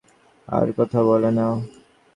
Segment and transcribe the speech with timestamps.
[0.47, 1.45] আর কথা বলে না।